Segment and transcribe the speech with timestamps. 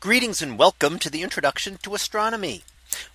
[0.00, 2.62] Greetings and welcome to the introduction to astronomy.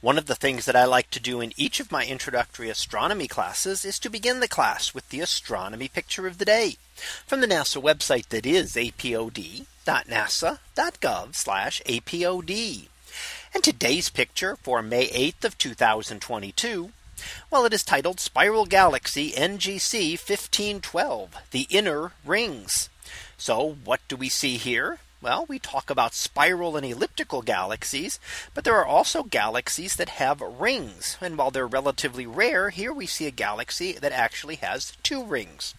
[0.01, 3.27] One of the things that I like to do in each of my introductory astronomy
[3.27, 6.75] classes is to begin the class with the astronomy picture of the day
[7.25, 9.65] from the NASA website that is apod.nasa.gov
[11.83, 12.87] apod.
[13.51, 16.91] And today's picture for May 8th of 2022.
[17.49, 22.89] Well, it is titled Spiral Galaxy NGC 1512 The Inner Rings.
[23.39, 24.99] So what do we see here?
[25.21, 28.19] Well, we talk about spiral and elliptical galaxies,
[28.53, 31.17] but there are also galaxies that have rings.
[31.21, 35.73] And while they're relatively rare, here we see a galaxy that actually has two rings.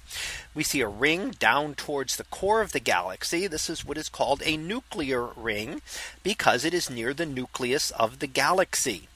[0.55, 3.47] We see a ring down towards the core of the galaxy.
[3.47, 5.83] This is what is called a nuclear ring
[6.23, 9.09] because it is near the nucleus of the galaxy.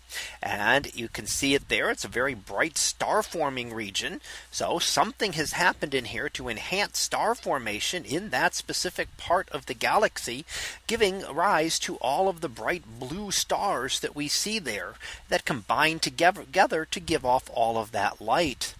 [0.43, 1.91] And you can see it there.
[1.91, 4.21] It's a very bright star forming region.
[4.51, 9.67] So something has happened in here to enhance star formation in that specific part of
[9.67, 10.45] the galaxy,
[10.87, 14.95] giving rise to all of the bright blue stars that we see there
[15.29, 18.75] that combine together to give off all of that light.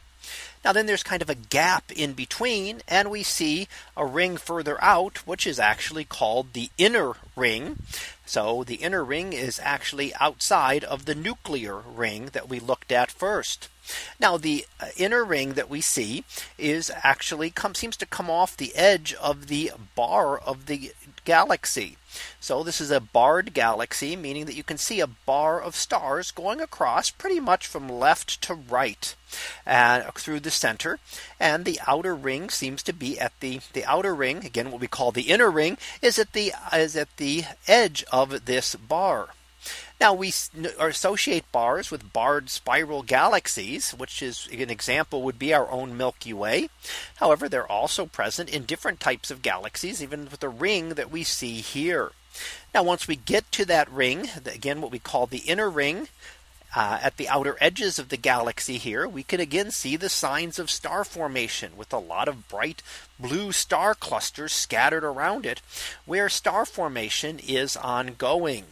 [0.65, 4.83] Now then there's kind of a gap in between and we see a ring further
[4.85, 7.79] out which is actually called the inner ring
[8.31, 13.11] so the inner ring is actually outside of the nuclear ring that we looked at
[13.11, 13.69] first.
[14.21, 16.23] Now the uh, inner ring that we see
[16.57, 20.93] is actually come, seems to come off the edge of the bar of the
[21.25, 21.97] galaxy.
[22.41, 26.31] So this is a barred galaxy, meaning that you can see a bar of stars
[26.31, 29.15] going across pretty much from left to right
[29.65, 30.99] and uh, through the center.
[31.39, 34.89] And the outer ring seems to be at the the outer ring again what we
[34.89, 39.31] call the inner ring is at the is at the edge of of this bar.
[40.01, 40.33] Now we
[40.81, 46.33] associate bars with barred spiral galaxies, which is an example would be our own Milky
[46.33, 46.71] Way.
[47.17, 51.23] However, they're also present in different types of galaxies, even with the ring that we
[51.25, 52.13] see here.
[52.73, 56.09] Now, once we get to that ring, again, what we call the inner ring,
[56.75, 60.59] uh, at the outer edges of the galaxy here, we can again see the signs
[60.59, 62.83] of star formation with a lot of bright
[63.19, 65.61] blue star clusters scattered around it,
[66.07, 68.67] where star formation is ongoing.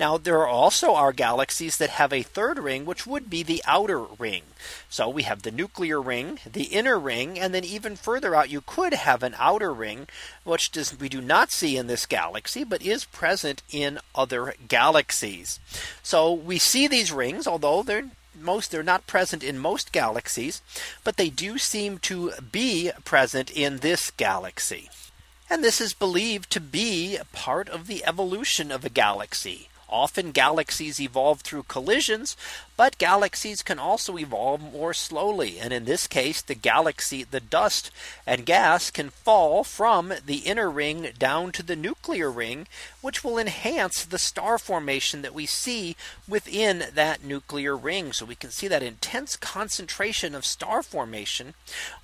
[0.00, 3.62] Now, there are also our galaxies that have a third ring, which would be the
[3.66, 4.44] outer ring.
[4.88, 8.62] So we have the nuclear ring, the inner ring, and then even further out, you
[8.62, 10.08] could have an outer ring,
[10.44, 15.60] which does, we do not see in this galaxy, but is present in other galaxies.
[16.02, 18.04] So we see these rings, although they're
[18.38, 20.62] most they're not present in most galaxies,
[21.02, 24.88] but they do seem to be present in this galaxy.
[25.50, 31.00] And this is believed to be part of the evolution of a galaxy Often galaxies
[31.00, 32.36] evolve through collisions,
[32.76, 35.58] but galaxies can also evolve more slowly.
[35.58, 37.90] And in this case, the galaxy, the dust
[38.26, 42.66] and gas can fall from the inner ring down to the nuclear ring,
[43.00, 45.96] which will enhance the star formation that we see
[46.28, 48.12] within that nuclear ring.
[48.12, 51.54] So we can see that intense concentration of star formation,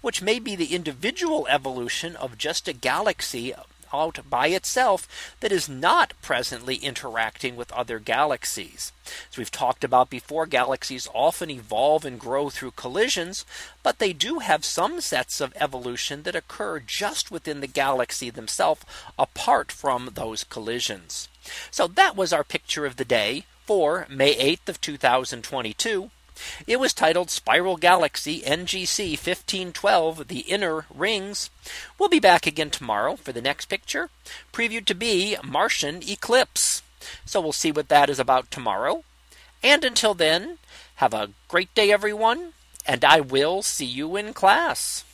[0.01, 3.53] which may be the individual evolution of just a galaxy
[3.95, 8.93] out by itself that is not presently interacting with other galaxies.
[9.31, 13.45] As we've talked about before, galaxies often evolve and grow through collisions,
[13.83, 18.83] but they do have some sets of evolution that occur just within the galaxy themselves
[19.19, 21.29] apart from those collisions.
[21.71, 26.11] So that was our picture of the day for May 8th of 2022.
[26.67, 31.49] It was titled Spiral Galaxy NGC 1512 The Inner Rings.
[31.97, 34.11] We'll be back again tomorrow for the next picture,
[34.53, 36.83] previewed to be Martian Eclipse.
[37.25, 39.05] So we'll see what that is about tomorrow.
[39.63, 40.59] And until then,
[40.97, 45.05] have a great day, everyone, and I will see you in class.